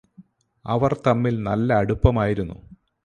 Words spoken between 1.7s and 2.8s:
അടുപ്പമായിരുന്നോ